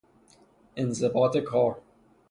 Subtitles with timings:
[0.77, 1.81] انضباط کار